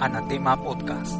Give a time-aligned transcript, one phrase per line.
[0.00, 1.14] Anatema Podcast.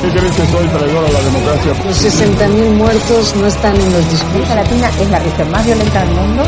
[0.00, 1.84] ¿Qué crees que soy traidor a la democracia?
[1.84, 4.50] Los 60.000 muertos no están en los discursos.
[4.50, 6.44] América Latina es la región más violenta del mundo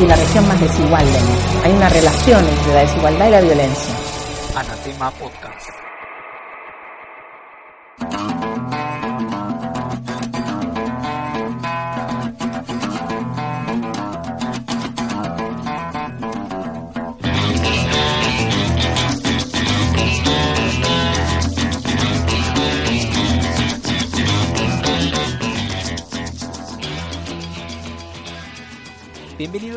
[0.00, 1.60] y la región más desigual del mundo.
[1.64, 3.94] Hay una relación entre la desigualdad y la violencia.
[4.56, 5.70] Anatema Podcast.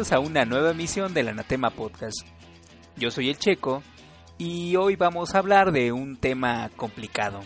[0.09, 2.25] A una nueva emisión del Anatema Podcast.
[2.95, 3.83] Yo soy el Checo
[4.38, 7.41] y hoy vamos a hablar de un tema complicado.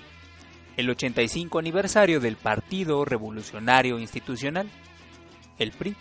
[0.77, 4.69] El 85 aniversario del Partido Revolucionario Institucional,
[5.57, 5.95] el PRI.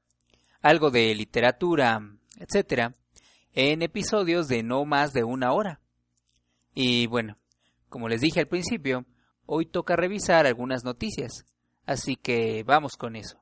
[0.62, 2.02] algo de literatura,
[2.40, 2.94] etc.,
[3.54, 5.80] en episodios de no más de una hora.
[6.74, 7.36] Y bueno,
[7.90, 9.06] como les dije al principio,
[9.46, 11.46] hoy toca revisar algunas noticias,
[11.86, 13.40] así que vamos con eso.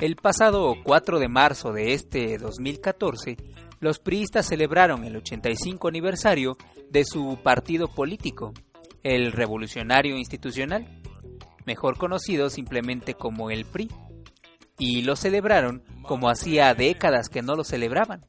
[0.00, 3.36] El pasado 4 de marzo de este 2014,
[3.80, 6.56] los priistas celebraron el 85 aniversario
[6.88, 8.54] de su partido político,
[9.02, 10.86] el Revolucionario Institucional,
[11.66, 13.90] mejor conocido simplemente como el PRI,
[14.78, 18.24] y lo celebraron como hacía décadas que no lo celebraban,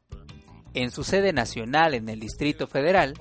[0.74, 3.14] en su sede nacional en el Distrito Federal,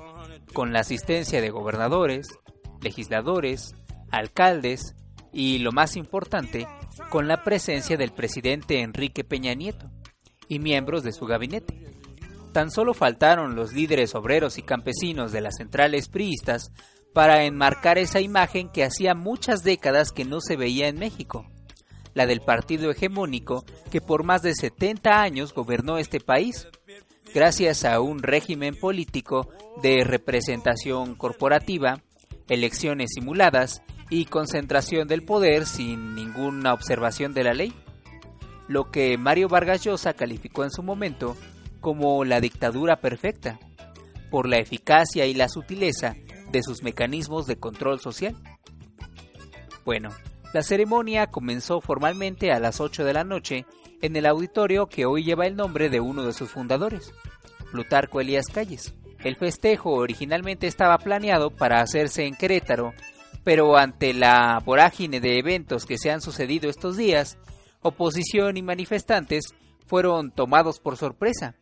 [0.54, 2.28] con la asistencia de gobernadores,
[2.80, 3.75] legisladores,
[4.10, 4.94] alcaldes
[5.33, 6.66] y, lo más importante,
[7.11, 9.91] con la presencia del presidente Enrique Peña Nieto
[10.49, 11.75] y miembros de su gabinete.
[12.53, 16.72] Tan solo faltaron los líderes obreros y campesinos de las centrales priistas
[17.12, 21.47] para enmarcar esa imagen que hacía muchas décadas que no se veía en México,
[22.15, 26.69] la del partido hegemónico que por más de 70 años gobernó este país,
[27.34, 29.49] gracias a un régimen político
[29.83, 32.03] de representación corporativa,
[32.49, 37.74] elecciones simuladas y concentración del poder sin ninguna observación de la ley,
[38.66, 41.36] lo que Mario Vargas Llosa calificó en su momento
[41.80, 43.58] como la dictadura perfecta,
[44.30, 46.16] por la eficacia y la sutileza
[46.50, 48.36] de sus mecanismos de control social.
[49.84, 50.10] Bueno,
[50.52, 53.66] la ceremonia comenzó formalmente a las 8 de la noche
[54.00, 57.12] en el auditorio que hoy lleva el nombre de uno de sus fundadores,
[57.71, 58.94] Plutarco Elías Calles.
[59.24, 62.92] El festejo originalmente estaba planeado para hacerse en Querétaro
[63.48, 67.39] pero ante la vorágine de eventos que se han sucedido estos días,
[67.80, 69.54] oposición y manifestantes
[69.86, 71.56] fueron tomados por sorpresa,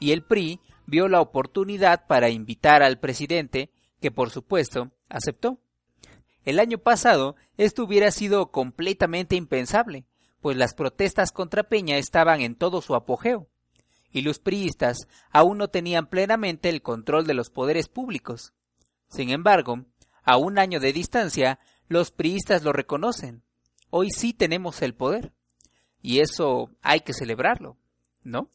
[0.00, 5.60] y el PRI vio la oportunidad para invitar al presidente, que por supuesto aceptó.
[6.44, 10.06] El año pasado esto hubiera sido completamente impensable,
[10.40, 13.46] pues las protestas contra Peña estaban en todo su apogeo,
[14.10, 18.52] y los priistas aún no tenían plenamente el control de los poderes públicos.
[19.08, 19.84] Sin embargo,
[20.22, 21.58] a un año de distancia,
[21.88, 23.42] los priistas lo reconocen.
[23.90, 25.32] Hoy sí tenemos el poder.
[26.02, 27.76] Y eso hay que celebrarlo,
[28.22, 28.50] ¿no?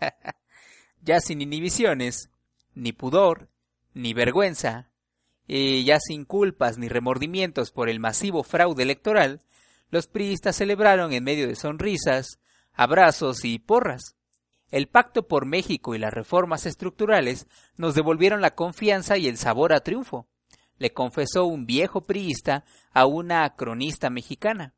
[1.02, 2.30] ya sin inhibiciones,
[2.74, 3.48] ni pudor,
[3.94, 4.90] ni vergüenza,
[5.48, 9.40] y ya sin culpas ni remordimientos por el masivo fraude electoral,
[9.90, 12.40] los priistas celebraron en medio de sonrisas,
[12.72, 14.16] abrazos y porras.
[14.70, 17.46] El pacto por México y las reformas estructurales
[17.76, 20.28] nos devolvieron la confianza y el sabor a triunfo,
[20.78, 24.74] le confesó un viejo priista a una cronista mexicana.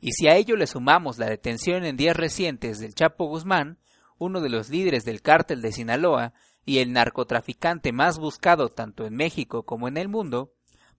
[0.00, 3.78] Y si a ello le sumamos la detención en días recientes del Chapo Guzmán,
[4.18, 6.32] uno de los líderes del cártel de Sinaloa
[6.64, 10.52] y el narcotraficante más buscado tanto en México como en el mundo,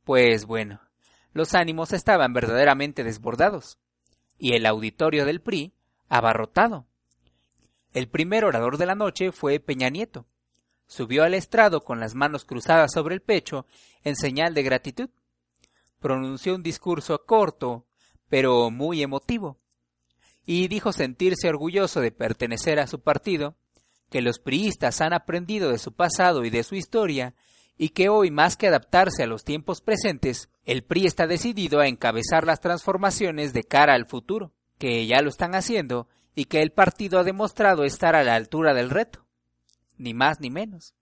[0.04, 0.82] pues bueno,
[1.34, 3.78] los ánimos estaban verdaderamente desbordados,
[4.38, 5.74] y el auditorio del PRI
[6.10, 6.88] abarrotado.
[7.94, 10.26] El primer orador de la noche fue Peña Nieto.
[10.92, 13.66] Subió al estrado con las manos cruzadas sobre el pecho
[14.04, 15.10] en señal de gratitud.
[16.02, 17.86] Pronunció un discurso corto,
[18.28, 19.58] pero muy emotivo,
[20.46, 23.56] y dijo sentirse orgulloso de pertenecer a su partido,
[24.10, 27.36] que los priistas han aprendido de su pasado y de su historia,
[27.78, 31.88] y que hoy más que adaptarse a los tiempos presentes, el PRI está decidido a
[31.88, 36.74] encabezar las transformaciones de cara al futuro, que ya lo están haciendo y que el
[36.74, 39.26] partido ha demostrado estar a la altura del reto,
[39.98, 40.94] ni más ni menos.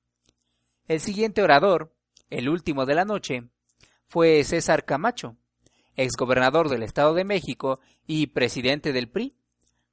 [0.88, 1.94] El siguiente orador,
[2.30, 3.44] el último de la noche,
[4.07, 5.36] fue César Camacho,
[5.95, 9.36] exgobernador del Estado de México y presidente del PRI,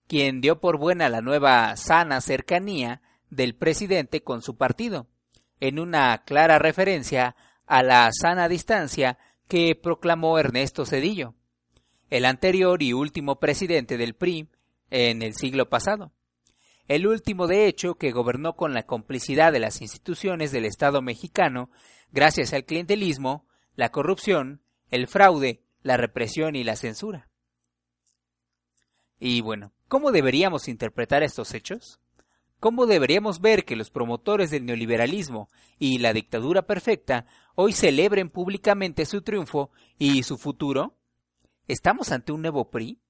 [0.06, 5.06] quien dio por buena la nueva sana cercanía del presidente con su partido,
[5.60, 11.34] en una clara referencia a la sana distancia que proclamó Ernesto Cedillo,
[12.10, 14.48] el anterior y último presidente del PRI
[14.90, 16.12] en el siglo pasado.
[16.88, 21.70] El último, de hecho, que gobernó con la complicidad de las instituciones del Estado mexicano,
[22.12, 27.28] gracias al clientelismo, la corrupción, el fraude, la represión y la censura.
[29.18, 31.98] Y bueno, ¿cómo deberíamos interpretar estos hechos?
[32.60, 39.04] ¿Cómo deberíamos ver que los promotores del neoliberalismo y la dictadura perfecta hoy celebren públicamente
[39.06, 40.96] su triunfo y su futuro?
[41.66, 43.00] ¿Estamos ante un nuevo PRI?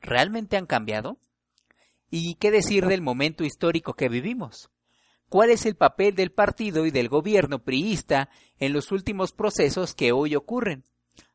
[0.00, 1.18] ¿Realmente han cambiado?
[2.10, 4.70] ¿Y qué decir del momento histórico que vivimos?
[5.28, 10.10] ¿Cuál es el papel del partido y del gobierno priista en los últimos procesos que
[10.10, 10.82] hoy ocurren?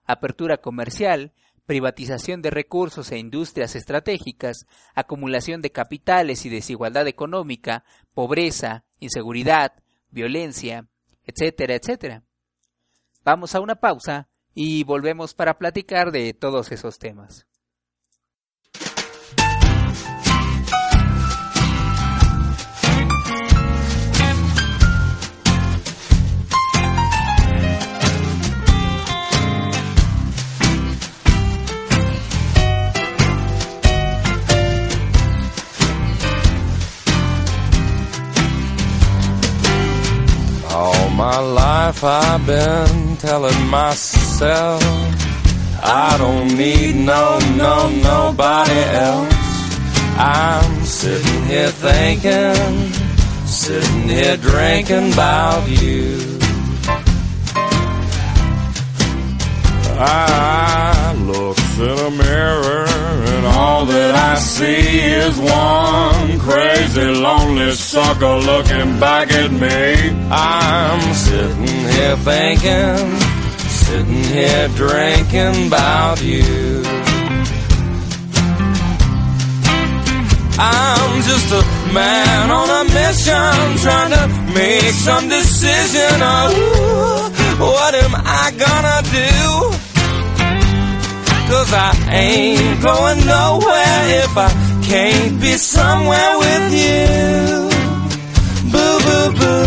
[0.03, 1.31] Apertura comercial,
[1.65, 9.71] privatización de recursos e industrias estratégicas, acumulación de capitales y desigualdad económica, pobreza, inseguridad,
[10.11, 10.89] violencia,
[11.23, 12.23] etcétera, etcétera.
[13.23, 17.47] Vamos a una pausa y volvemos para platicar de todos esos temas.
[41.95, 44.81] Life I've been telling myself
[45.83, 49.35] I don't need no, no, nobody else.
[50.17, 52.91] I'm sitting here thinking,
[53.45, 56.39] sitting here drinking about you.
[59.97, 68.37] I look in a mirror and all that I see is one crazy lonely sucker
[68.37, 70.15] looking back at me.
[70.31, 73.19] I'm sitting here thinking,
[73.67, 76.83] sitting here drinking about you.
[80.57, 86.21] I'm just a man on a mission trying to make some decision.
[86.21, 89.84] Oh, what am I gonna do?
[91.47, 94.49] Cause I ain't going nowhere if I
[94.83, 97.69] can't be somewhere with you.
[98.71, 99.65] Boo, boo, boo.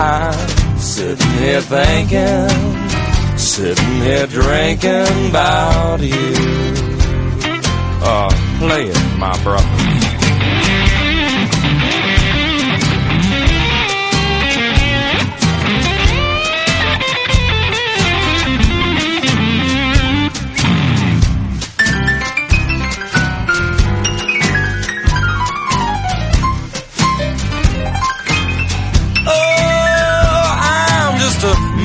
[0.00, 6.34] I'm sitting here thinking, sitting here drinking about you.
[8.00, 10.27] Uh, play it, my brother.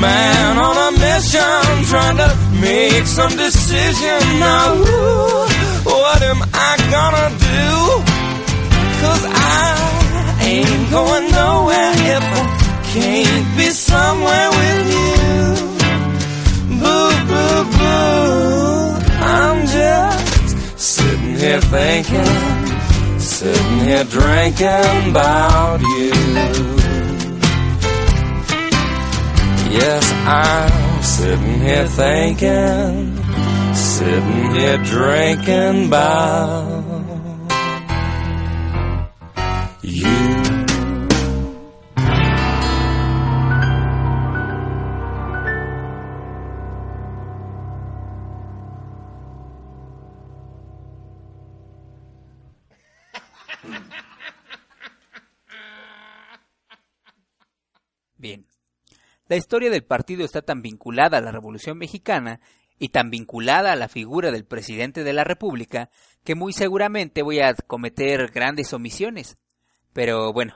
[0.03, 2.29] Man on a mission trying to
[2.67, 4.67] make some decision now.
[5.99, 7.67] what am I gonna do?
[9.01, 9.23] Cause
[9.59, 9.69] I
[10.51, 12.43] ain't going nowhere if I
[12.93, 15.13] can't be somewhere with you.
[16.81, 18.83] Boo, boo, boo.
[19.39, 20.57] I'm just
[20.93, 26.82] sitting here thinking, sitting here drinking about you.
[29.73, 33.17] Yes, I'm sitting here thinking,
[33.73, 36.83] sitting here drinking about
[39.81, 40.53] you.
[58.19, 58.52] Bien.
[59.33, 62.39] La historia del partido está tan vinculada a la Revolución Mexicana
[62.77, 65.89] y tan vinculada a la figura del presidente de la República
[66.23, 69.39] que muy seguramente voy a cometer grandes omisiones.
[69.91, 70.55] Pero bueno,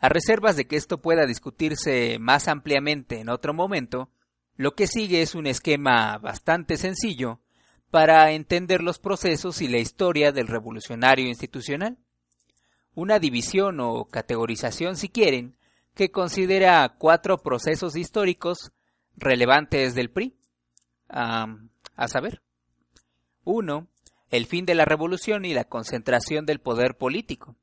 [0.00, 4.10] a reservas de que esto pueda discutirse más ampliamente en otro momento,
[4.56, 7.38] lo que sigue es un esquema bastante sencillo
[7.92, 11.98] para entender los procesos y la historia del revolucionario institucional.
[12.96, 15.54] Una división o categorización, si quieren,
[15.98, 18.70] que considera cuatro procesos históricos
[19.16, 20.38] relevantes del PRI.
[21.08, 22.40] a saber,
[23.42, 23.88] uno,
[24.30, 27.56] el fin de la revolución y la concentración del poder político.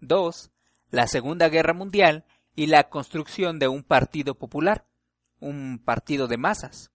[0.00, 0.50] 2.
[0.90, 4.84] La Segunda Guerra Mundial y la construcción de un partido popular,
[5.40, 6.90] un partido de masas.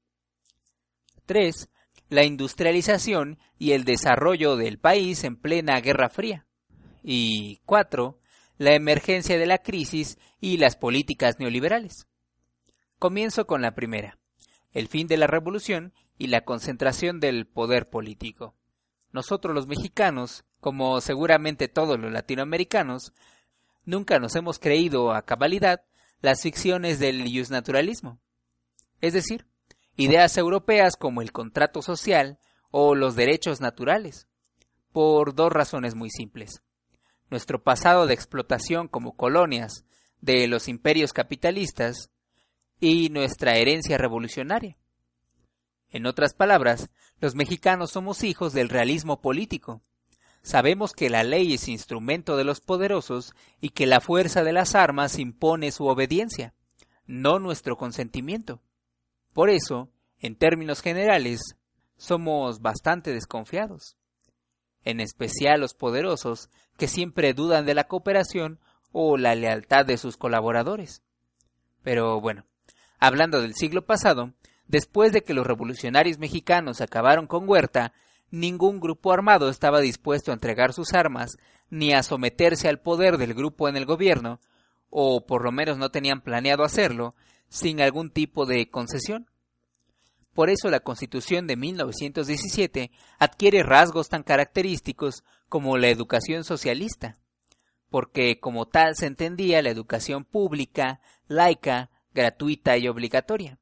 [1.26, 1.68] 3.
[2.10, 6.46] La industrialización y el desarrollo del país en plena Guerra Fría.
[7.02, 8.20] Y 4.
[8.58, 12.08] La emergencia de la crisis y las políticas neoliberales.
[12.98, 14.18] Comienzo con la primera,
[14.72, 18.56] el fin de la revolución y la concentración del poder político.
[19.12, 23.14] Nosotros los mexicanos, como seguramente todos los latinoamericanos,
[23.86, 25.84] nunca nos hemos creído a cabalidad
[26.22, 28.20] las ficciones del naturalismo.
[29.02, 29.46] Es decir,
[29.96, 32.40] ideas europeas como el contrato social
[32.72, 34.28] o los derechos naturales,
[34.92, 36.64] por dos razones muy simples.
[37.30, 39.86] Nuestro pasado de explotación como colonias
[40.22, 42.10] de los imperios capitalistas
[42.80, 44.78] y nuestra herencia revolucionaria.
[45.90, 49.82] En otras palabras, los mexicanos somos hijos del realismo político.
[50.42, 54.76] Sabemos que la ley es instrumento de los poderosos y que la fuerza de las
[54.76, 56.54] armas impone su obediencia,
[57.06, 58.62] no nuestro consentimiento.
[59.34, 61.42] Por eso, en términos generales,
[61.98, 63.97] somos bastante desconfiados.
[64.84, 68.60] En especial los poderosos, que siempre dudan de la cooperación
[68.92, 71.02] o la lealtad de sus colaboradores.
[71.84, 72.46] Pero bueno,
[73.00, 74.34] hablando del siglo pasado,
[74.68, 77.94] después de que los revolucionarios mexicanos acabaron con Huerta,
[78.32, 81.38] ningún grupo armado estaba dispuesto a entregar sus armas
[81.70, 84.40] ni a someterse al poder del grupo en el gobierno,
[84.90, 87.14] o por lo menos no tenían planeado hacerlo,
[87.50, 89.28] sin algún tipo de concesión.
[90.38, 97.18] Por eso la Constitución de 1917 adquiere rasgos tan característicos como la educación socialista,
[97.90, 103.58] porque como tal se entendía la educación pública, laica, gratuita y obligatoria,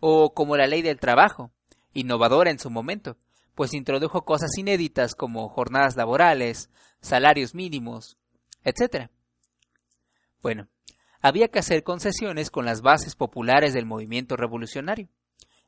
[0.00, 1.52] o como la ley del trabajo,
[1.92, 3.16] innovadora en su momento,
[3.54, 6.70] pues introdujo cosas inéditas como jornadas laborales,
[7.02, 8.18] salarios mínimos,
[8.64, 9.10] etc.
[10.42, 10.66] Bueno,
[11.20, 15.08] había que hacer concesiones con las bases populares del movimiento revolucionario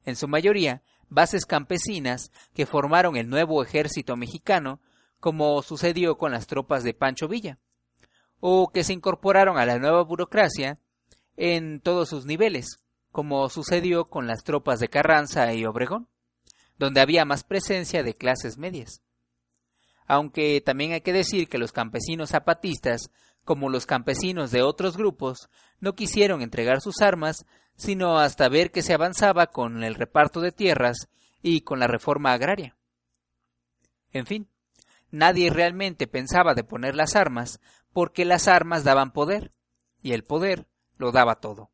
[0.06, 4.80] en su mayoría bases campesinas que formaron el nuevo ejército mexicano,
[5.20, 7.58] como sucedió con las tropas de Pancho Villa,
[8.40, 10.78] o que se incorporaron a la nueva burocracia
[11.36, 12.80] en todos sus niveles,
[13.12, 16.08] como sucedió con las tropas de Carranza y Obregón,
[16.78, 19.02] donde había más presencia de clases medias.
[20.06, 23.10] Aunque también hay que decir que los campesinos zapatistas,
[23.44, 25.48] como los campesinos de otros grupos,
[25.80, 27.44] no quisieron entregar sus armas
[27.76, 31.08] sino hasta ver que se avanzaba con el reparto de tierras
[31.42, 32.76] y con la reforma agraria.
[34.12, 34.48] En fin,
[35.10, 37.60] nadie realmente pensaba de poner las armas
[37.92, 39.52] porque las armas daban poder,
[40.02, 40.66] y el poder
[40.96, 41.70] lo daba todo.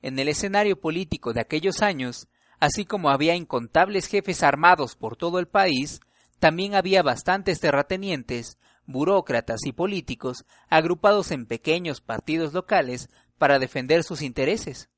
[0.00, 5.38] En el escenario político de aquellos años, así como había incontables jefes armados por todo
[5.38, 6.00] el país,
[6.38, 13.08] también había bastantes terratenientes, burócratas y políticos agrupados en pequeños partidos locales
[13.38, 14.88] para defender sus intereses.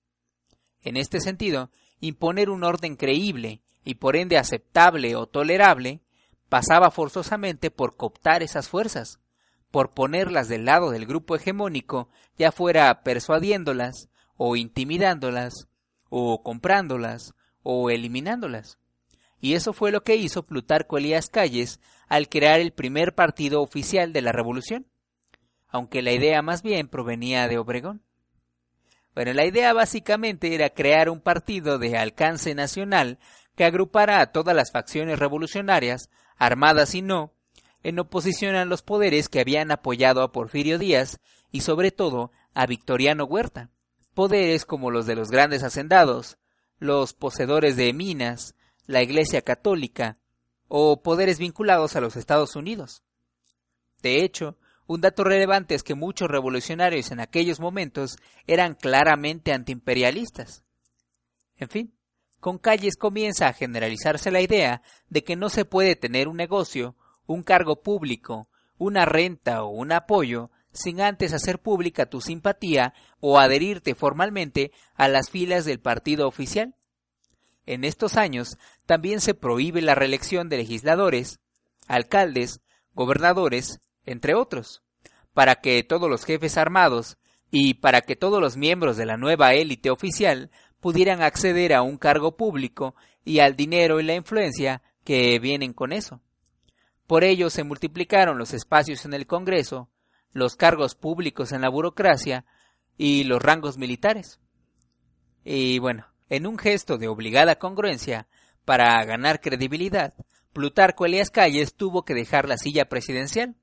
[0.82, 6.00] En este sentido, imponer un orden creíble y por ende aceptable o tolerable
[6.48, 9.18] pasaba forzosamente por cooptar esas fuerzas,
[9.70, 15.68] por ponerlas del lado del grupo hegemónico, ya fuera persuadiéndolas, o intimidándolas,
[16.10, 18.78] o comprándolas, o eliminándolas.
[19.40, 24.12] Y eso fue lo que hizo Plutarco Elías Calles al crear el primer partido oficial
[24.12, 24.87] de la revolución,
[25.68, 28.02] aunque la idea más bien provenía de Obregón.
[29.14, 33.18] Bueno, la idea básicamente era crear un partido de alcance nacional
[33.54, 37.32] que agrupara a todas las facciones revolucionarias, armadas y no,
[37.82, 41.20] en oposición a los poderes que habían apoyado a Porfirio Díaz
[41.52, 43.70] y sobre todo a Victoriano Huerta,
[44.14, 46.38] poderes como los de los grandes hacendados,
[46.78, 48.54] los poseedores de minas,
[48.87, 50.18] la Iglesia Católica
[50.68, 53.02] o poderes vinculados a los Estados Unidos.
[54.02, 54.56] De hecho,
[54.87, 58.16] un dato relevante es que muchos revolucionarios en aquellos momentos
[58.47, 60.62] eran claramente antiimperialistas.
[61.56, 61.94] En fin,
[62.40, 66.97] con Calles comienza a generalizarse la idea de que no se puede tener un negocio,
[67.26, 73.38] un cargo público, una renta o un apoyo sin antes hacer pública tu simpatía o
[73.38, 76.75] adherirte formalmente a las filas del partido oficial.
[77.66, 81.40] En estos años también se prohíbe la reelección de legisladores,
[81.87, 82.61] alcaldes,
[82.92, 84.83] gobernadores, entre otros,
[85.33, 87.16] para que todos los jefes armados
[87.50, 91.97] y para que todos los miembros de la nueva élite oficial pudieran acceder a un
[91.97, 92.94] cargo público
[93.25, 96.21] y al dinero y la influencia que vienen con eso.
[97.06, 99.88] Por ello se multiplicaron los espacios en el Congreso,
[100.33, 102.44] los cargos públicos en la burocracia
[102.97, 104.40] y los rangos militares.
[105.44, 108.26] Y bueno, en un gesto de obligada congruencia,
[108.64, 110.14] para ganar credibilidad,
[110.52, 113.56] Plutarco Elías Calles tuvo que dejar la silla presidencial,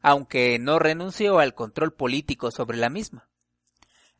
[0.00, 3.28] aunque no renunció al control político sobre la misma.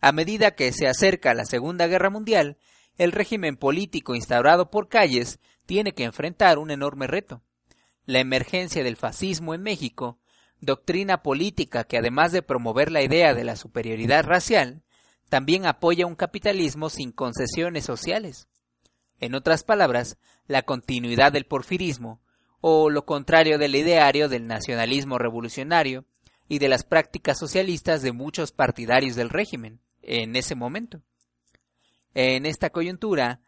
[0.00, 2.56] A medida que se acerca la Segunda Guerra Mundial,
[2.96, 7.42] el régimen político instaurado por Calles tiene que enfrentar un enorme reto.
[8.06, 10.18] La emergencia del fascismo en México,
[10.60, 14.82] doctrina política que además de promover la idea de la superioridad racial,
[15.28, 18.48] también apoya un capitalismo sin concesiones sociales.
[19.20, 20.16] En otras palabras,
[20.46, 22.20] la continuidad del porfirismo,
[22.60, 26.04] o lo contrario del ideario del nacionalismo revolucionario
[26.48, 31.02] y de las prácticas socialistas de muchos partidarios del régimen en ese momento.
[32.14, 33.40] En esta coyuntura,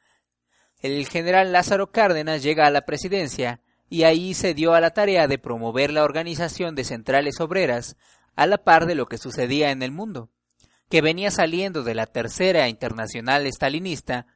[0.80, 5.26] el general Lázaro Cárdenas llega a la presidencia y ahí se dio a la tarea
[5.26, 7.96] de promover la organización de centrales obreras
[8.36, 10.30] a la par de lo que sucedía en el mundo
[10.90, 14.26] que venía saliendo de la tercera internacional estalinista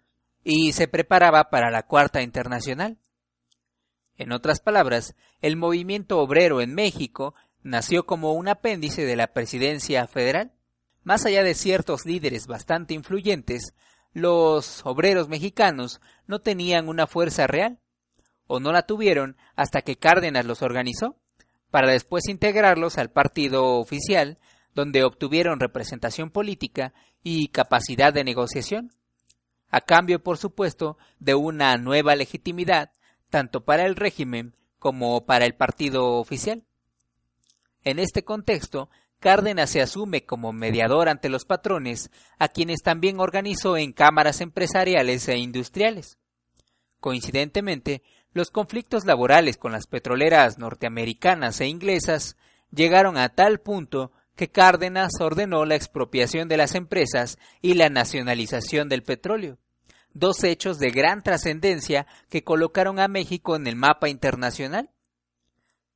[0.45, 2.99] y se preparaba para la cuarta internacional.
[4.17, 10.07] En otras palabras, el movimiento obrero en México nació como un apéndice de la presidencia
[10.07, 10.53] federal.
[11.03, 13.75] Más allá de ciertos líderes bastante influyentes,
[14.13, 17.81] los obreros mexicanos no tenían una fuerza real,
[18.47, 21.17] o no la tuvieron hasta que Cárdenas los organizó,
[21.71, 24.39] para después integrarlos al partido oficial
[24.75, 28.93] donde obtuvieron representación política y capacidad de negociación,
[29.71, 32.93] a cambio, por supuesto, de una nueva legitimidad
[33.31, 36.65] tanto para el régimen como para el partido oficial.
[37.83, 43.77] En este contexto, Cárdenas se asume como mediador ante los patrones, a quienes también organizó
[43.77, 46.19] en cámaras empresariales e industriales.
[47.01, 52.37] Coincidentemente, los conflictos laborales con las petroleras norteamericanas e inglesas
[52.71, 58.89] llegaron a tal punto que Cárdenas ordenó la expropiación de las empresas y la nacionalización
[58.89, 59.59] del petróleo,
[60.13, 64.91] dos hechos de gran trascendencia que colocaron a México en el mapa internacional.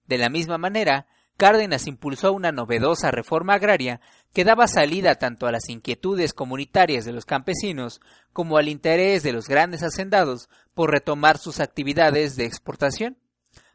[0.06, 4.00] De la misma manera, Cárdenas impulsó una novedosa reforma agraria
[4.34, 8.00] que daba salida tanto a las inquietudes comunitarias de los campesinos
[8.32, 13.18] como al interés de los grandes hacendados por retomar sus actividades de exportación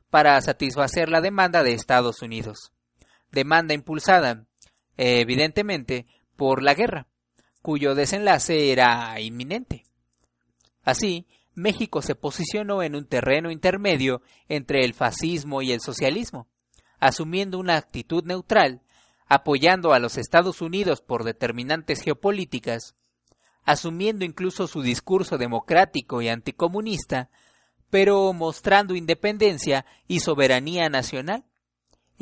[0.10, 2.74] para satisfacer la demanda de Estados Unidos.
[3.32, 4.46] Demanda impulsada
[4.98, 7.08] evidentemente por la guerra,
[7.62, 9.86] cuyo desenlace era inminente.
[10.84, 16.48] Así, México se posicionó en un terreno intermedio entre el fascismo y el socialismo,
[17.00, 18.82] asumiendo una actitud neutral,
[19.28, 22.96] apoyando a los Estados Unidos por determinantes geopolíticas,
[23.64, 27.30] asumiendo incluso su discurso democrático y anticomunista,
[27.90, 31.46] pero mostrando independencia y soberanía nacional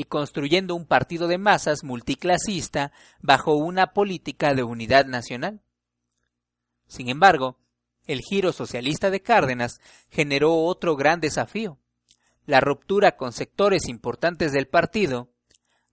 [0.01, 5.61] y construyendo un partido de masas multiclasista bajo una política de unidad nacional.
[6.87, 7.59] Sin embargo,
[8.07, 11.77] el giro socialista de Cárdenas generó otro gran desafío,
[12.47, 15.29] la ruptura con sectores importantes del partido,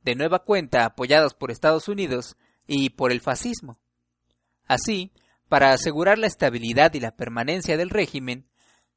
[0.01, 3.79] de nueva cuenta apoyados por Estados Unidos y por el fascismo.
[4.65, 5.13] Así,
[5.51, 8.49] para asegurar la estabilidad y la permanencia del régimen,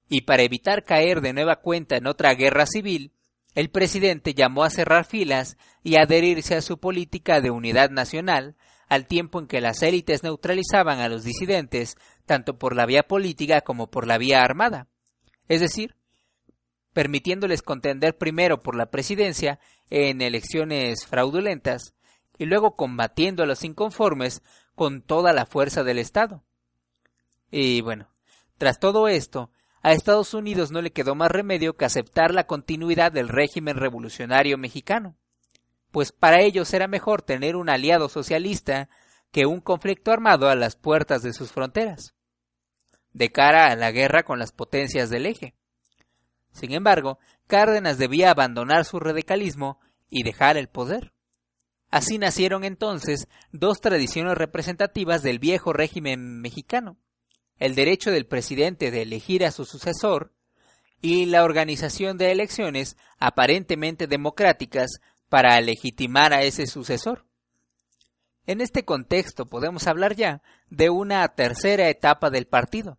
[0.08, 3.12] y para evitar caer de nueva cuenta en otra guerra civil,
[3.54, 8.56] el presidente llamó a cerrar filas y adherirse a su política de unidad nacional,
[8.88, 13.62] al tiempo en que las élites neutralizaban a los disidentes tanto por la vía política
[13.62, 14.88] como por la vía armada,
[15.48, 15.96] es decir,
[16.94, 19.60] permitiéndoles contender primero por la presidencia
[19.90, 21.94] en elecciones fraudulentas
[22.38, 24.42] y luego combatiendo a los inconformes
[24.76, 26.44] con toda la fuerza del Estado.
[27.50, 28.10] Y bueno,
[28.58, 29.52] tras todo esto,
[29.82, 34.58] a Estados Unidos no le quedó más remedio que aceptar la continuidad del régimen revolucionario
[34.58, 35.16] mexicano,
[35.92, 38.90] pues para ellos era mejor tener un aliado socialista
[39.32, 42.14] que un conflicto armado a las puertas de sus fronteras,
[43.14, 45.56] de cara a la guerra con las potencias del eje.
[46.52, 47.18] Sin embargo,
[47.48, 51.14] Cárdenas debía abandonar su radicalismo y dejar el poder.
[51.90, 56.98] Así nacieron entonces dos tradiciones representativas del viejo régimen mexicano,
[57.62, 60.34] el derecho del presidente de elegir a su sucesor
[61.00, 67.24] y la organización de elecciones aparentemente democráticas para legitimar a ese sucesor.
[68.48, 72.98] En este contexto podemos hablar ya de una tercera etapa del partido,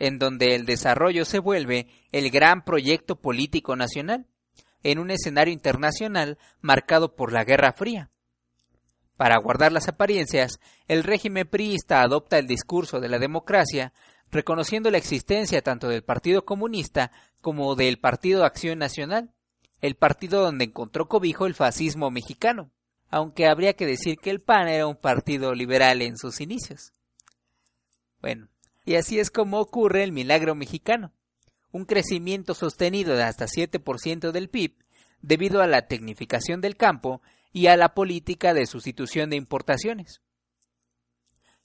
[0.00, 4.26] en donde el desarrollo se vuelve el gran proyecto político nacional,
[4.82, 8.10] en un escenario internacional marcado por la Guerra Fría.
[9.20, 13.92] Para guardar las apariencias, el régimen priista adopta el discurso de la democracia,
[14.30, 19.30] reconociendo la existencia tanto del Partido Comunista como del Partido Acción Nacional,
[19.82, 22.70] el partido donde encontró cobijo el fascismo mexicano,
[23.10, 26.94] aunque habría que decir que el PAN era un partido liberal en sus inicios.
[28.22, 28.48] Bueno,
[28.86, 31.12] y así es como ocurre el milagro mexicano,
[31.72, 34.76] un crecimiento sostenido de hasta 7% del PIB
[35.20, 37.20] debido a la tecnificación del campo
[37.52, 40.20] y a la política de sustitución de importaciones.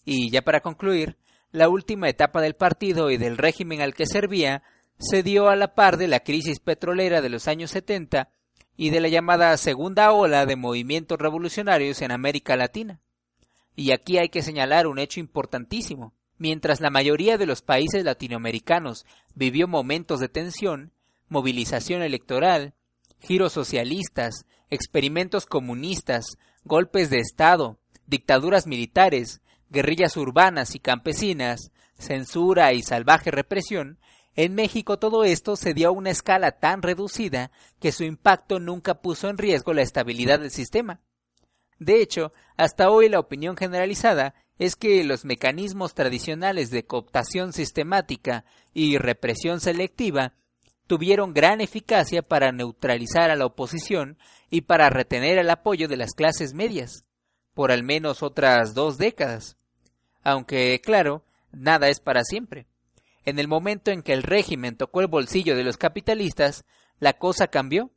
[0.03, 1.17] Y ya para concluir,
[1.51, 4.63] la última etapa del partido y del régimen al que servía
[4.99, 8.29] se dio a la par de la crisis petrolera de los años 70
[8.77, 12.99] y de la llamada segunda ola de movimientos revolucionarios en América Latina.
[13.75, 16.13] Y aquí hay que señalar un hecho importantísimo.
[16.37, 20.91] Mientras la mayoría de los países latinoamericanos vivió momentos de tensión,
[21.29, 22.73] movilización electoral,
[23.19, 32.81] giros socialistas, experimentos comunistas, golpes de Estado, dictaduras militares, guerrillas urbanas y campesinas, censura y
[32.81, 33.99] salvaje represión,
[34.35, 39.01] en México todo esto se dio a una escala tan reducida que su impacto nunca
[39.01, 40.99] puso en riesgo la estabilidad del sistema.
[41.79, 48.45] De hecho, hasta hoy la opinión generalizada es que los mecanismos tradicionales de cooptación sistemática
[48.73, 50.33] y represión selectiva
[50.87, 54.17] tuvieron gran eficacia para neutralizar a la oposición
[54.49, 57.03] y para retener el apoyo de las clases medias,
[57.53, 59.57] por al menos otras dos décadas.
[60.23, 62.67] Aunque, claro, nada es para siempre.
[63.25, 66.65] En el momento en que el régimen tocó el bolsillo de los capitalistas,
[66.99, 67.91] la cosa cambió.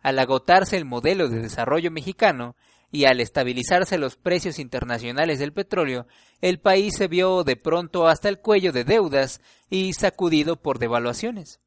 [0.00, 2.56] Al agotarse el modelo de desarrollo mexicano,
[2.90, 6.06] y al estabilizarse los precios internacionales del petróleo,
[6.40, 11.60] el país se vio de pronto hasta el cuello de deudas y sacudido por devaluaciones.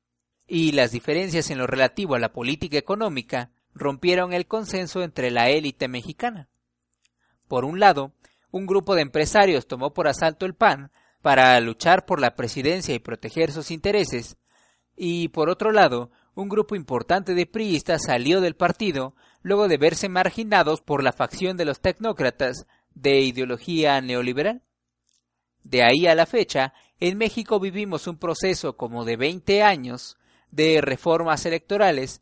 [0.52, 5.50] Y las diferencias en lo relativo a la política económica rompieron el consenso entre la
[5.50, 6.50] élite mexicana.
[7.48, 8.14] Por un lado,
[8.50, 13.00] un grupo de empresarios tomó por asalto el PAN para luchar por la presidencia y
[13.00, 14.38] proteger sus intereses,
[14.96, 20.10] y por otro lado, un grupo importante de priistas salió del partido luego de verse
[20.10, 24.64] marginados por la facción de los tecnócratas de ideología neoliberal.
[25.64, 30.18] De ahí a la fecha, en México vivimos un proceso como de 20 años
[30.52, 32.22] de reformas electorales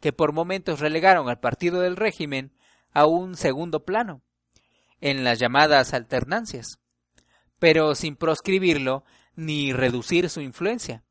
[0.00, 2.52] que por momentos relegaron al partido del régimen
[2.92, 4.22] a un segundo plano,
[5.00, 6.78] en las llamadas alternancias,
[7.58, 11.04] pero sin proscribirlo ni reducir su influencia.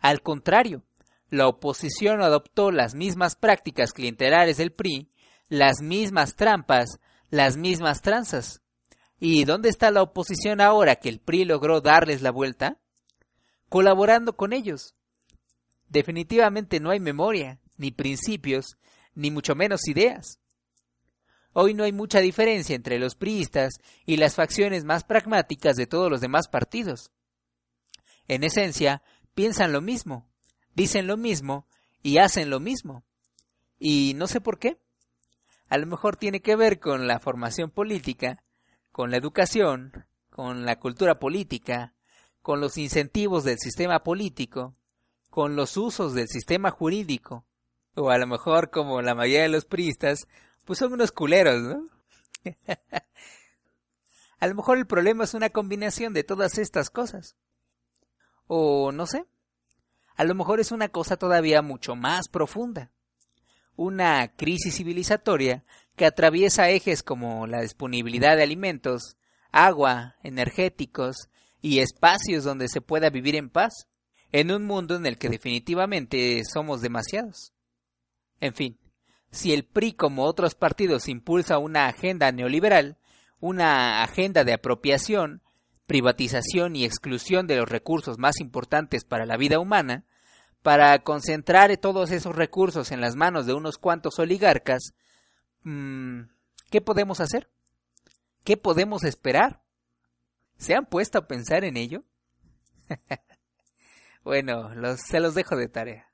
[0.00, 0.84] Al contrario,
[1.28, 5.10] la oposición adoptó las mismas prácticas clientelares del PRI,
[5.48, 8.62] las mismas trampas, las mismas tranzas.
[9.18, 12.78] ¿Y dónde está la oposición ahora que el PRI logró darles la vuelta?
[13.68, 14.94] Colaborando con ellos.
[15.88, 18.76] Definitivamente no hay memoria, ni principios,
[19.14, 20.40] ni mucho menos ideas.
[21.52, 26.10] Hoy no hay mucha diferencia entre los priistas y las facciones más pragmáticas de todos
[26.10, 27.10] los demás partidos.
[28.28, 29.02] En esencia,
[29.34, 30.28] piensan lo mismo,
[30.74, 31.66] dicen lo mismo
[32.02, 33.04] y hacen lo mismo.
[33.78, 34.78] Y no sé por qué.
[35.68, 38.42] A lo mejor tiene que ver con la formación política,
[38.92, 41.94] con la educación, con la cultura política,
[42.42, 44.76] con los incentivos del sistema político,
[45.36, 47.44] con los usos del sistema jurídico,
[47.94, 50.26] o a lo mejor como la mayoría de los priistas,
[50.64, 51.86] pues son unos culeros, ¿no?
[54.40, 57.36] a lo mejor el problema es una combinación de todas estas cosas.
[58.46, 59.26] O no sé,
[60.16, 62.90] a lo mejor es una cosa todavía mucho más profunda.
[63.76, 69.18] Una crisis civilizatoria que atraviesa ejes como la disponibilidad de alimentos,
[69.52, 71.28] agua, energéticos
[71.60, 73.86] y espacios donde se pueda vivir en paz,
[74.40, 77.54] en un mundo en el que definitivamente somos demasiados.
[78.38, 78.78] En fin,
[79.30, 82.98] si el PRI como otros partidos impulsa una agenda neoliberal,
[83.40, 85.40] una agenda de apropiación,
[85.86, 90.04] privatización y exclusión de los recursos más importantes para la vida humana,
[90.60, 94.92] para concentrar todos esos recursos en las manos de unos cuantos oligarcas,
[95.62, 96.24] mm,
[96.70, 97.48] ¿qué podemos hacer?
[98.44, 99.62] ¿Qué podemos esperar?
[100.58, 102.04] ¿Se han puesto a pensar en ello?
[104.26, 106.04] bueno, se los dejo de tarea.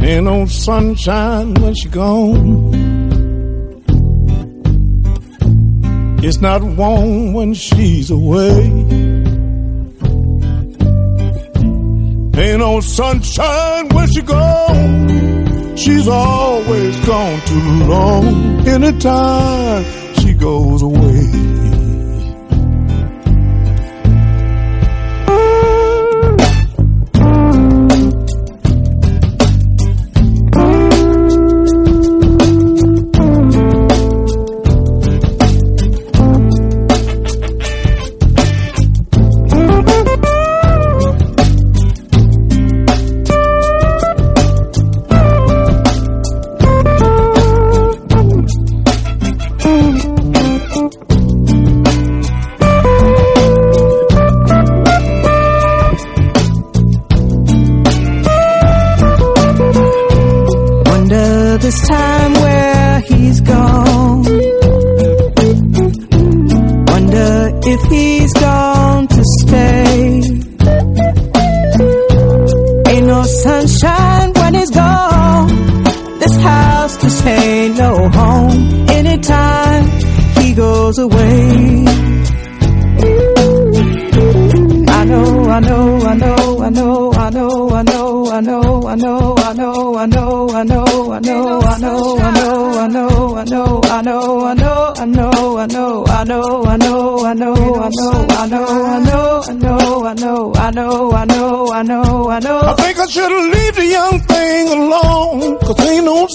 [0.00, 2.87] Ain't no sunshine when she gone.
[6.20, 8.60] It's not warm when she's away.
[12.40, 15.76] Ain't no sunshine when she gone.
[15.76, 18.66] She's always gone too long.
[18.66, 21.57] Anytime she goes away.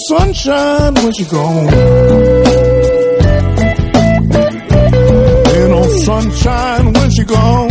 [0.08, 1.68] Sunshine when she gone.
[5.52, 7.70] Ain't no sunshine when she gone.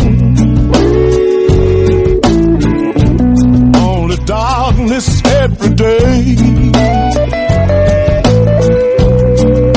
[3.76, 6.36] Only darkness every day.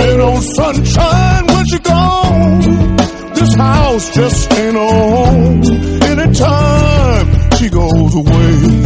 [0.04, 2.96] Ain't no sunshine when she gone.
[3.34, 5.62] This house just ain't home.
[6.02, 8.85] Anytime she goes away.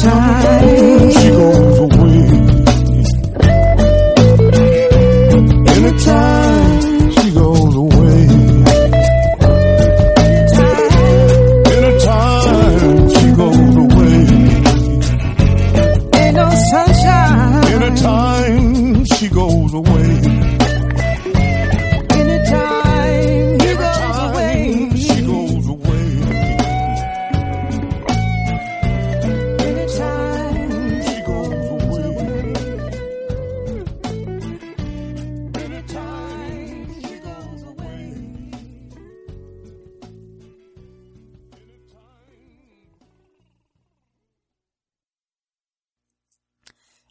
[0.00, 0.37] Time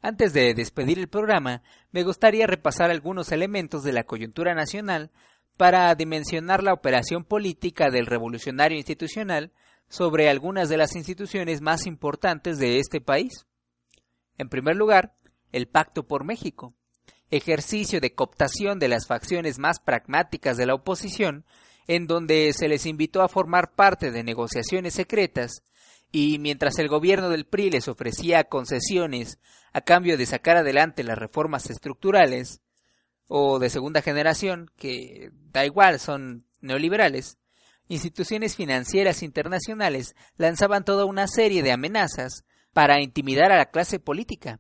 [0.08, 5.12] Antes de despedir el programa, me gustaría repasar algunos elementos de la coyuntura nacional
[5.58, 9.52] para dimensionar la operación política del revolucionario institucional
[9.90, 13.46] sobre algunas de las instituciones más importantes de este país.
[14.38, 15.14] En primer lugar,
[15.52, 16.74] el Pacto por México,
[17.30, 21.44] ejercicio de cooptación de las facciones más pragmáticas de la oposición,
[21.86, 25.64] en donde se les invitó a formar parte de negociaciones secretas
[26.12, 29.40] y mientras el gobierno del PRI les ofrecía concesiones
[29.74, 32.62] a cambio de sacar adelante las reformas estructurales
[33.28, 37.38] o de segunda generación, que da igual, son neoliberales,
[37.88, 44.60] instituciones financieras internacionales lanzaban toda una serie de amenazas para intimidar a la clase política,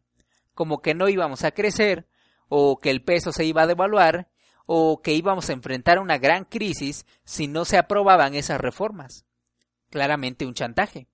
[0.53, 2.07] como que no íbamos a crecer,
[2.49, 4.29] o que el peso se iba a devaluar,
[4.65, 9.25] o que íbamos a enfrentar una gran crisis si no se aprobaban esas reformas.
[9.89, 11.07] Claramente un chantaje.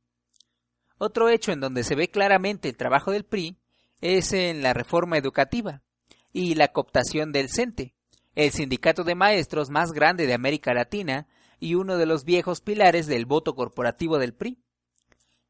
[1.06, 3.58] Otro hecho en donde se ve claramente el trabajo del PRI
[4.00, 5.82] es en la reforma educativa
[6.32, 7.94] y la cooptación del CENTE,
[8.36, 11.28] el sindicato de maestros más grande de América Latina
[11.60, 14.63] y uno de los viejos pilares del voto corporativo del PRI.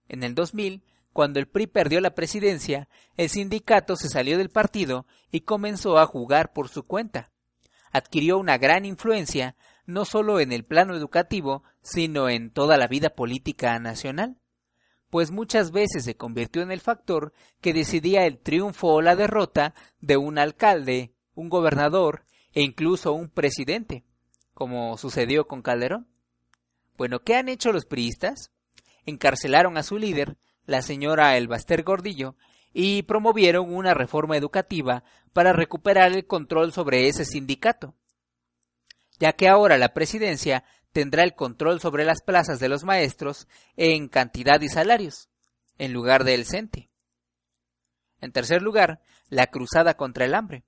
[0.08, 0.82] En el 2000
[1.14, 6.08] Cuando el PRI perdió la presidencia, el sindicato se salió del partido y comenzó a
[6.08, 7.30] jugar por su cuenta.
[7.92, 13.12] Adquirió una gran influencia no solo en el plano educativo, sino en toda la vida
[13.12, 14.40] política nacional,
[15.14, 19.76] pues muchas veces se convirtió en el factor que decidía el triunfo o la derrota
[20.02, 24.06] de un alcalde, un gobernador e incluso un presidente,
[24.56, 26.08] como sucedió con Calderón.
[26.98, 28.50] Bueno, ¿qué han hecho los priistas?
[29.06, 32.36] Encarcelaron a su líder, la señora Elbaster Gordillo,
[32.74, 37.94] y promovieron una reforma educativa para recuperar el control sobre ese sindicato,
[39.20, 44.08] ya que ahora la presidencia tendrá el control sobre las plazas de los maestros en
[44.08, 45.28] cantidad y salarios,
[45.78, 46.90] en lugar del CENTE.
[48.22, 50.64] En tercer lugar, la cruzada contra el hambre.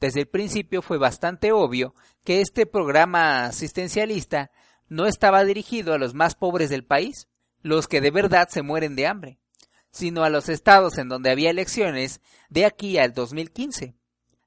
[0.00, 1.94] Desde el principio fue bastante obvio
[2.24, 4.50] que este programa asistencialista
[4.88, 7.28] no estaba dirigido a los más pobres del país,
[7.60, 9.38] los que de verdad se mueren de hambre,
[9.90, 12.20] sino a los estados en donde había elecciones
[12.50, 13.94] de aquí al 2015.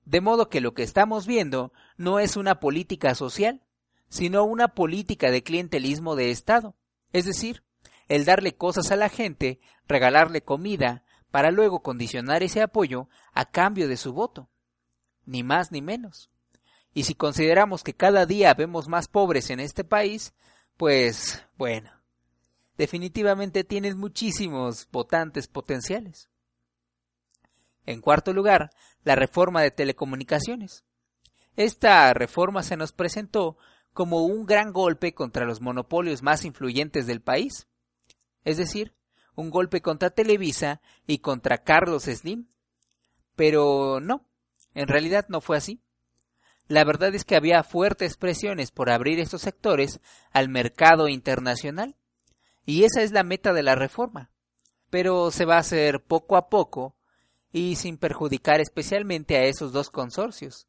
[0.05, 3.61] De modo que lo que estamos viendo no es una política social,
[4.09, 6.75] sino una política de clientelismo de Estado,
[7.13, 7.63] es decir,
[8.07, 13.87] el darle cosas a la gente, regalarle comida, para luego condicionar ese apoyo a cambio
[13.87, 14.49] de su voto.
[15.25, 16.29] Ni más ni menos.
[16.93, 20.33] Y si consideramos que cada día vemos más pobres en este país,
[20.77, 21.91] pues bueno,
[22.77, 26.29] definitivamente tienes muchísimos votantes potenciales.
[27.85, 28.71] En cuarto lugar,
[29.03, 30.83] la reforma de telecomunicaciones.
[31.55, 33.57] Esta reforma se nos presentó
[33.97, 37.67] como un gran golpe contra los monopolios más influyentes del país,
[38.43, 38.93] es decir,
[39.33, 42.47] un golpe contra Televisa y contra Carlos Slim.
[43.35, 44.23] Pero no,
[44.75, 45.81] en realidad no fue así.
[46.67, 49.99] La verdad es que había fuertes presiones por abrir estos sectores
[50.31, 51.95] al mercado internacional,
[52.67, 54.29] y esa es la meta de la reforma.
[54.91, 56.95] Pero se va a hacer poco a poco
[57.51, 60.67] y sin perjudicar especialmente a esos dos consorcios,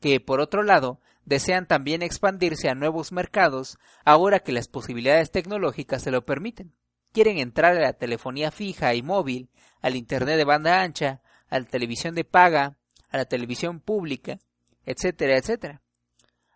[0.00, 6.02] que por otro lado desean también expandirse a nuevos mercados ahora que las posibilidades tecnológicas
[6.02, 6.72] se lo permiten.
[7.12, 9.50] Quieren entrar a la telefonía fija y móvil,
[9.82, 12.78] al Internet de banda ancha, a la televisión de paga,
[13.10, 14.38] a la televisión pública,
[14.86, 15.82] etcétera, etcétera.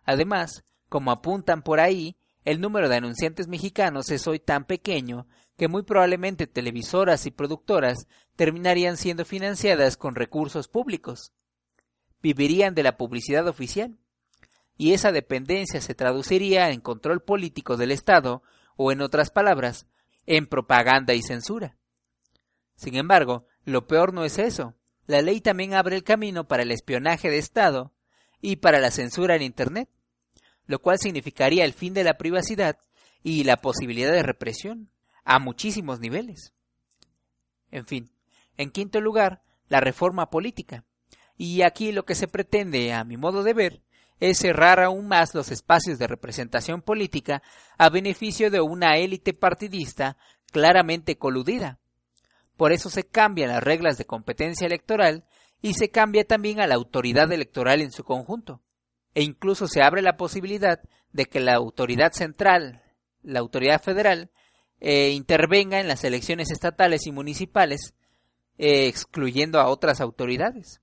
[0.05, 5.67] Además, como apuntan por ahí, el número de anunciantes mexicanos es hoy tan pequeño que
[5.67, 11.31] muy probablemente televisoras y productoras terminarían siendo financiadas con recursos públicos.
[12.23, 13.97] Vivirían de la publicidad oficial.
[14.77, 18.43] Y esa dependencia se traduciría en control político del Estado
[18.75, 19.87] o, en otras palabras,
[20.25, 21.77] en propaganda y censura.
[22.75, 24.75] Sin embargo, lo peor no es eso.
[25.05, 27.93] La ley también abre el camino para el espionaje de Estado
[28.41, 29.89] y para la censura en Internet
[30.65, 32.77] lo cual significaría el fin de la privacidad
[33.21, 34.89] y la posibilidad de represión
[35.23, 36.53] a muchísimos niveles.
[37.71, 38.11] En fin,
[38.57, 40.83] en quinto lugar, la reforma política.
[41.37, 43.82] Y aquí lo que se pretende, a mi modo de ver,
[44.19, 47.41] es cerrar aún más los espacios de representación política
[47.77, 50.17] a beneficio de una élite partidista
[50.51, 51.79] claramente coludida.
[52.57, 55.25] Por eso se cambian las reglas de competencia electoral
[55.61, 58.61] y se cambia también a la autoridad electoral en su conjunto
[59.15, 60.79] e incluso se abre la posibilidad
[61.11, 62.81] de que la autoridad central,
[63.21, 64.31] la autoridad federal,
[64.79, 67.93] eh, intervenga en las elecciones estatales y municipales,
[68.57, 70.81] eh, excluyendo a otras autoridades.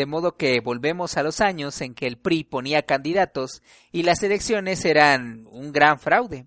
[0.00, 3.60] De modo que volvemos a los años en que el PRI ponía candidatos
[3.92, 6.46] y las elecciones eran un gran fraude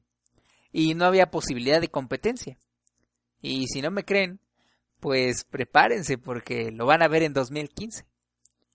[0.71, 2.57] y no había posibilidad de competencia.
[3.41, 4.39] Y si no me creen,
[4.99, 8.07] pues prepárense porque lo van a ver en 2015.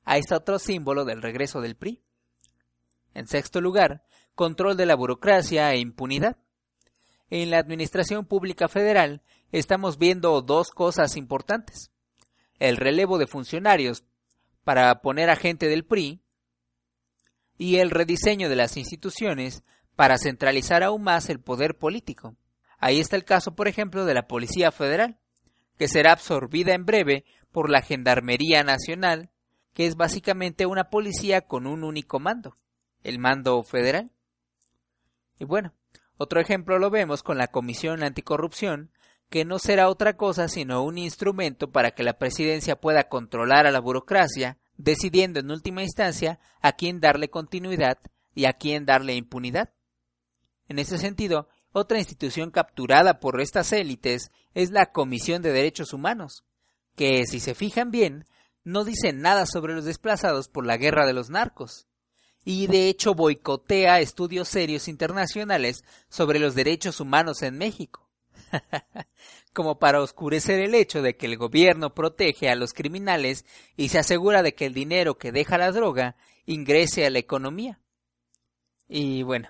[0.04, 2.00] Ahí está otro símbolo del regreso del PRI.
[3.14, 4.04] En sexto lugar,
[4.36, 6.36] control de la burocracia e impunidad.
[7.30, 11.90] En la Administración Pública Federal estamos viendo dos cosas importantes.
[12.60, 14.04] El relevo de funcionarios
[14.68, 16.20] para poner a gente del PRI
[17.56, 19.62] y el rediseño de las instituciones
[19.96, 22.36] para centralizar aún más el poder político.
[22.76, 25.16] Ahí está el caso, por ejemplo, de la Policía Federal,
[25.78, 29.30] que será absorbida en breve por la Gendarmería Nacional,
[29.72, 32.54] que es básicamente una policía con un único mando
[33.02, 34.10] el mando federal.
[35.38, 35.72] Y bueno,
[36.18, 38.90] otro ejemplo lo vemos con la Comisión Anticorrupción,
[39.30, 43.70] que no será otra cosa sino un instrumento para que la presidencia pueda controlar a
[43.70, 47.98] la burocracia, decidiendo en última instancia a quién darle continuidad
[48.34, 49.70] y a quién darle impunidad.
[50.68, 56.44] En ese sentido, otra institución capturada por estas élites es la Comisión de Derechos Humanos,
[56.94, 58.26] que, si se fijan bien,
[58.64, 61.86] no dice nada sobre los desplazados por la guerra de los narcos,
[62.44, 68.07] y de hecho boicotea estudios serios internacionales sobre los derechos humanos en México.
[69.52, 73.44] como para oscurecer el hecho de que el gobierno protege a los criminales
[73.76, 76.16] y se asegura de que el dinero que deja la droga
[76.46, 77.80] ingrese a la economía.
[78.88, 79.48] Y bueno,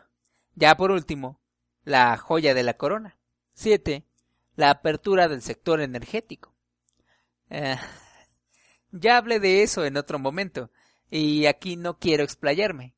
[0.54, 1.40] ya por último,
[1.84, 3.16] la joya de la corona.
[3.54, 4.04] 7.
[4.56, 6.54] La apertura del sector energético.
[7.50, 7.76] Eh,
[8.90, 10.70] ya hablé de eso en otro momento,
[11.10, 12.94] y aquí no quiero explayarme,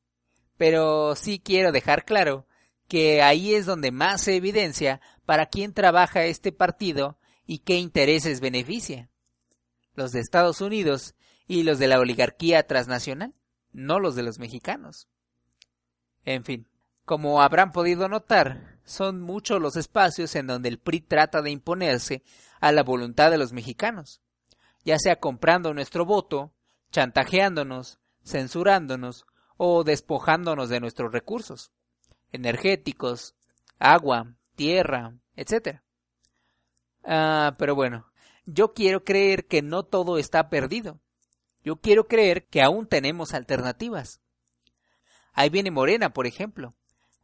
[0.57, 2.45] pero sí quiero dejar claro
[2.87, 4.99] que ahí es donde más se evidencia
[5.31, 9.09] para quién trabaja este partido y qué intereses beneficia.
[9.95, 11.15] Los de Estados Unidos
[11.47, 13.33] y los de la oligarquía transnacional,
[13.71, 15.07] no los de los mexicanos.
[16.25, 16.67] En fin,
[17.05, 22.23] como habrán podido notar, son muchos los espacios en donde el PRI trata de imponerse
[22.59, 24.19] a la voluntad de los mexicanos,
[24.83, 26.51] ya sea comprando nuestro voto,
[26.91, 29.25] chantajeándonos, censurándonos
[29.55, 31.71] o despojándonos de nuestros recursos
[32.33, 33.33] energéticos,
[33.79, 35.81] agua, tierra, etc.
[37.03, 38.11] Ah, pero bueno,
[38.45, 40.99] yo quiero creer que no todo está perdido.
[41.63, 44.19] Yo quiero creer que aún tenemos alternativas.
[45.33, 46.73] Ahí viene Morena, por ejemplo,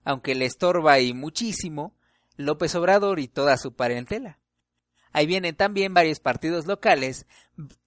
[0.03, 1.95] aunque le estorba y muchísimo
[2.35, 4.39] López Obrador y toda su parentela.
[5.11, 7.25] Ahí vienen también varios partidos locales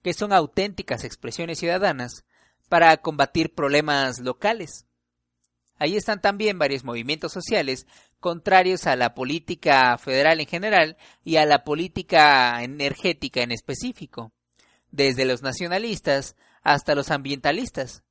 [0.01, 2.25] que son auténticas expresiones ciudadanas
[2.67, 4.85] para combatir problemas locales.
[5.81, 7.87] Ahí están también varios movimientos sociales
[8.19, 14.31] contrarios a la política federal en general y a la política energética en específico,
[14.91, 18.03] desde los nacionalistas hasta los ambientalistas.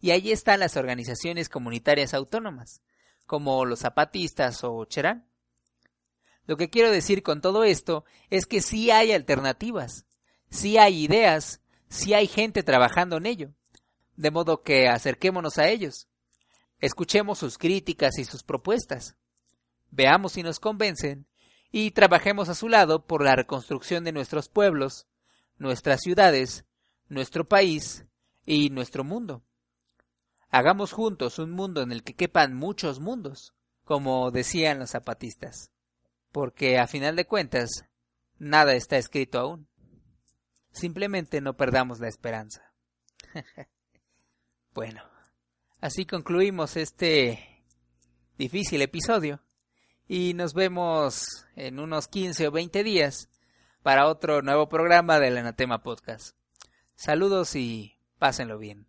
[0.00, 2.82] Y ahí están las organizaciones comunitarias autónomas,
[3.26, 5.24] como los zapatistas o Cherán.
[6.46, 10.04] Lo que quiero decir con todo esto es que sí hay alternativas,
[10.50, 13.54] sí hay ideas, sí hay gente trabajando en ello,
[14.16, 16.08] de modo que acerquémonos a ellos
[16.80, 19.16] Escuchemos sus críticas y sus propuestas.
[19.90, 21.26] Veamos si nos convencen
[21.70, 25.06] y trabajemos a su lado por la reconstrucción de nuestros pueblos,
[25.56, 26.64] nuestras ciudades,
[27.08, 28.06] nuestro país
[28.46, 29.42] y nuestro mundo.
[30.50, 33.54] Hagamos juntos un mundo en el que quepan muchos mundos,
[33.84, 35.70] como decían los zapatistas,
[36.32, 37.84] porque a final de cuentas
[38.38, 39.68] nada está escrito aún.
[40.70, 42.72] Simplemente no perdamos la esperanza.
[44.74, 45.07] bueno.
[45.80, 47.62] Así concluimos este
[48.36, 49.40] difícil episodio
[50.08, 53.28] y nos vemos en unos 15 o 20 días
[53.84, 56.36] para otro nuevo programa del Anatema Podcast.
[56.96, 58.87] Saludos y pásenlo bien.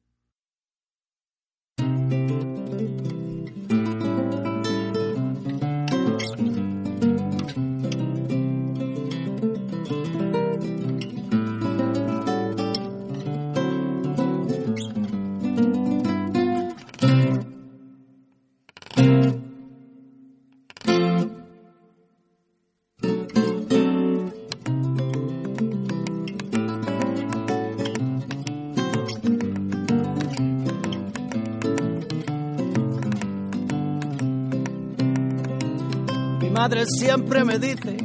[36.59, 37.95] Madre siempre me dice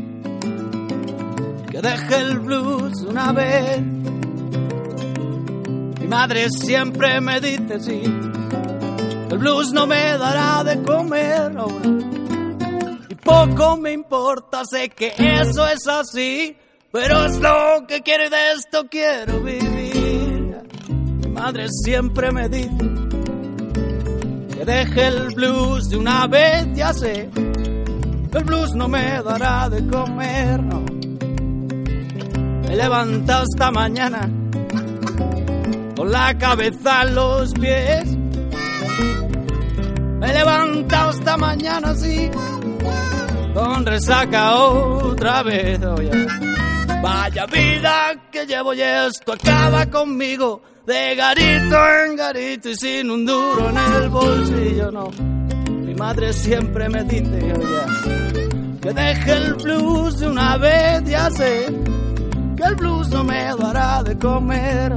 [1.73, 3.81] que deje el blues una vez.
[6.01, 8.03] Mi madre siempre me dice, sí,
[9.33, 11.51] el blues no me dará de comer
[13.09, 16.57] Y poco me importa, sé que eso es así,
[16.93, 20.63] pero es lo que quiero y de esto quiero vivir.
[21.23, 22.85] Mi madre siempre me dice
[24.55, 27.29] que deje el blues de una vez, ya sé
[28.35, 30.81] el blues no me dará de comer, no.
[32.63, 34.29] Me he levantado esta mañana
[35.97, 38.17] con la cabeza en los pies.
[40.19, 42.31] Me he levantado esta mañana así,
[43.55, 45.79] con resaca otra vez.
[47.03, 53.25] Vaya vida que llevo y esto acaba conmigo, de garito en garito y sin un
[53.25, 55.11] duro en el bolsillo, no.
[55.97, 57.55] Madre siempre me dice,
[58.83, 61.67] que deje el blues de una vez, ya sé
[62.57, 64.93] que el blues no me dará de comer.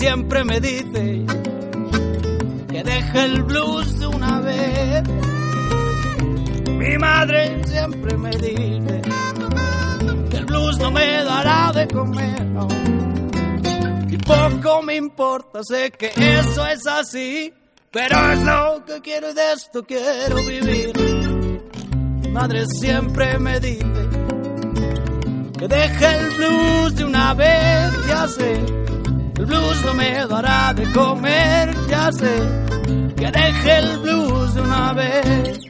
[0.00, 1.26] Siempre me dice
[2.70, 5.02] que deje el blues de una vez.
[6.68, 9.02] Mi madre siempre me dice
[10.30, 12.46] que el blues no me dará de comer.
[14.08, 17.52] Y poco me importa, sé que eso es así,
[17.90, 20.92] pero es lo que quiero y de esto quiero vivir.
[22.22, 24.08] Mi madre siempre me dice
[25.58, 28.79] que deje el blues de una vez, ya sé.
[29.40, 32.36] El blues no me dará de comer, ya sé.
[33.16, 35.69] Que deje el blues de una vez.